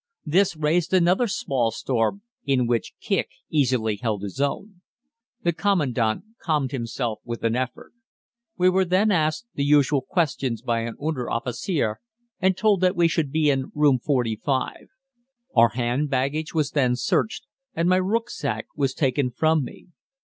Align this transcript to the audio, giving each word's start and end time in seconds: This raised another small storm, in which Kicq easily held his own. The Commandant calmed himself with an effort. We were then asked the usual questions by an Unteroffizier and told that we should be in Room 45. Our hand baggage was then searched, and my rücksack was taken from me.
This 0.25 0.55
raised 0.57 0.95
another 0.95 1.27
small 1.27 1.69
storm, 1.69 2.23
in 2.43 2.65
which 2.65 2.95
Kicq 2.99 3.27
easily 3.51 3.97
held 3.97 4.23
his 4.23 4.41
own. 4.41 4.81
The 5.43 5.53
Commandant 5.53 6.23
calmed 6.41 6.71
himself 6.71 7.19
with 7.23 7.43
an 7.43 7.55
effort. 7.55 7.93
We 8.57 8.67
were 8.67 8.83
then 8.83 9.11
asked 9.11 9.45
the 9.53 9.63
usual 9.63 10.01
questions 10.01 10.63
by 10.63 10.79
an 10.79 10.95
Unteroffizier 10.99 11.97
and 12.39 12.57
told 12.57 12.81
that 12.81 12.95
we 12.95 13.07
should 13.07 13.31
be 13.31 13.51
in 13.51 13.71
Room 13.75 13.99
45. 13.99 14.87
Our 15.55 15.69
hand 15.69 16.09
baggage 16.09 16.51
was 16.51 16.71
then 16.71 16.95
searched, 16.95 17.45
and 17.75 17.87
my 17.87 17.99
rücksack 17.99 18.63
was 18.75 18.95
taken 18.95 19.29
from 19.29 19.63
me. 19.63 19.89